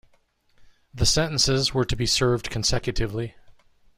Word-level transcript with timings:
The 0.95 1.05
sentences 1.05 1.75
were 1.75 1.85
to 1.85 1.95
be 1.95 2.07
served 2.07 2.49
consecutively. 2.49 3.35